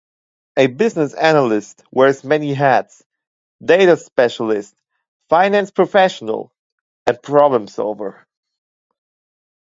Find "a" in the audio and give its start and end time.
0.57-0.65